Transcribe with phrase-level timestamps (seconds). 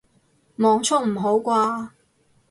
[0.55, 1.89] 網速唔好啩